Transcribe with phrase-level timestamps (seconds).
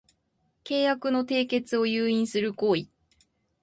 [0.63, 2.87] 契約の締結を誘引する行為